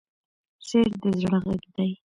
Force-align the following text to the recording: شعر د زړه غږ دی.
شعر 0.67 0.91
د 1.01 1.03
زړه 1.21 1.37
غږ 1.45 1.63
دی. 1.75 1.91